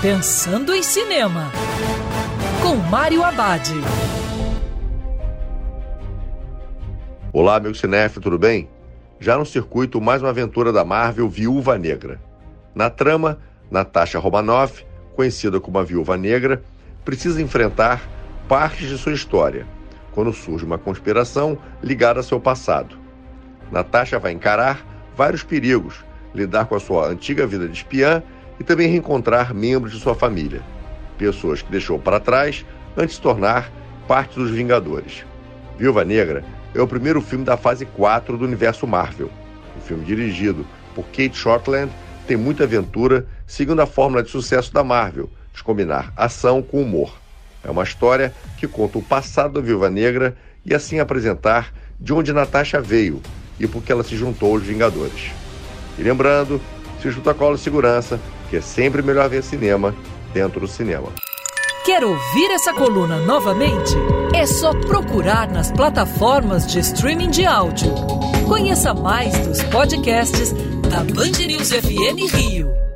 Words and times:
Pensando 0.00 0.72
em 0.72 0.80
Cinema, 0.80 1.50
com 2.62 2.76
Mário 2.76 3.24
Abad. 3.24 3.68
Olá, 7.32 7.56
amigo 7.56 7.74
cinéfilo, 7.74 8.22
tudo 8.22 8.38
bem? 8.38 8.68
Já 9.18 9.36
no 9.36 9.44
circuito, 9.44 10.00
mais 10.00 10.22
uma 10.22 10.28
aventura 10.28 10.72
da 10.72 10.84
Marvel 10.84 11.28
Viúva 11.28 11.76
Negra. 11.76 12.20
Na 12.76 12.88
trama, 12.88 13.40
Natasha 13.68 14.20
Romanoff, 14.20 14.86
conhecida 15.16 15.58
como 15.58 15.80
a 15.80 15.82
Viúva 15.82 16.16
Negra, 16.16 16.62
precisa 17.04 17.42
enfrentar 17.42 18.00
partes 18.48 18.88
de 18.88 18.96
sua 18.96 19.12
história, 19.12 19.66
quando 20.12 20.32
surge 20.32 20.64
uma 20.64 20.78
conspiração 20.78 21.58
ligada 21.82 22.20
a 22.20 22.22
seu 22.22 22.38
passado. 22.38 22.96
Natasha 23.72 24.20
vai 24.20 24.30
encarar 24.30 24.80
vários 25.16 25.42
perigos, 25.42 26.04
lidar 26.32 26.66
com 26.66 26.76
a 26.76 26.80
sua 26.80 27.08
antiga 27.08 27.48
vida 27.48 27.66
de 27.66 27.78
espiã 27.78 28.22
e 28.58 28.64
também 28.64 28.88
reencontrar 28.88 29.54
membros 29.54 29.92
de 29.92 30.00
sua 30.00 30.14
família, 30.14 30.62
pessoas 31.16 31.62
que 31.62 31.70
deixou 31.70 31.98
para 31.98 32.20
trás 32.20 32.64
antes 32.96 33.10
de 33.10 33.14
se 33.16 33.20
tornar 33.20 33.70
parte 34.06 34.38
dos 34.38 34.50
Vingadores. 34.50 35.24
Viúva 35.78 36.04
Negra 36.04 36.44
é 36.74 36.80
o 36.80 36.86
primeiro 36.86 37.20
filme 37.20 37.44
da 37.44 37.56
fase 37.56 37.86
4 37.86 38.36
do 38.36 38.44
universo 38.44 38.86
Marvel. 38.86 39.30
O 39.76 39.80
filme 39.80 40.04
dirigido 40.04 40.66
por 40.94 41.04
Kate 41.06 41.36
Shortland 41.36 41.92
tem 42.26 42.36
muita 42.36 42.64
aventura, 42.64 43.26
seguindo 43.46 43.80
a 43.80 43.86
fórmula 43.86 44.22
de 44.22 44.30
sucesso 44.30 44.72
da 44.72 44.82
Marvel, 44.82 45.30
de 45.54 45.62
combinar 45.62 46.12
ação 46.16 46.60
com 46.62 46.82
humor. 46.82 47.16
É 47.64 47.70
uma 47.70 47.82
história 47.82 48.32
que 48.56 48.66
conta 48.66 48.98
o 48.98 49.02
passado 49.02 49.54
da 49.54 49.60
Viúva 49.60 49.88
Negra 49.88 50.36
e 50.64 50.74
assim 50.74 51.00
apresentar 51.00 51.72
de 51.98 52.12
onde 52.12 52.32
Natasha 52.32 52.80
veio 52.80 53.20
e 53.58 53.66
por 53.66 53.82
que 53.82 53.90
ela 53.90 54.04
se 54.04 54.16
juntou 54.16 54.52
aos 54.52 54.62
Vingadores. 54.62 55.30
E 55.98 56.02
lembrando, 56.02 56.60
se 57.02 57.10
junta 57.10 57.34
cola 57.34 57.56
de 57.56 57.62
segurança, 57.62 58.20
que 58.48 58.56
é 58.56 58.60
sempre 58.60 59.02
melhor 59.02 59.28
ver 59.28 59.42
cinema 59.42 59.94
dentro 60.32 60.60
do 60.60 60.66
cinema. 60.68 61.08
Quer 61.84 62.04
ouvir 62.04 62.50
essa 62.50 62.72
coluna 62.74 63.18
novamente? 63.20 63.94
É 64.34 64.46
só 64.46 64.74
procurar 64.74 65.48
nas 65.50 65.72
plataformas 65.72 66.66
de 66.66 66.80
streaming 66.80 67.30
de 67.30 67.46
áudio. 67.46 67.94
Conheça 68.46 68.92
mais 68.92 69.38
dos 69.46 69.62
podcasts 69.64 70.52
da 70.90 70.98
Band 70.98 71.46
News 71.46 71.70
FM 71.70 72.34
Rio. 72.34 72.87